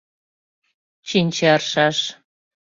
Чинче 1.07 1.47
аршаш. 1.55 1.97